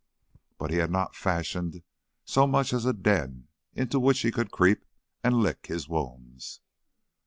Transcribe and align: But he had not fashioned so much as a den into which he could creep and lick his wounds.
But 0.57 0.71
he 0.71 0.77
had 0.77 0.89
not 0.89 1.15
fashioned 1.15 1.83
so 2.25 2.47
much 2.47 2.73
as 2.73 2.85
a 2.87 2.93
den 2.93 3.49
into 3.75 3.99
which 3.99 4.21
he 4.21 4.31
could 4.31 4.49
creep 4.49 4.83
and 5.23 5.41
lick 5.43 5.67
his 5.67 5.87
wounds. 5.87 6.59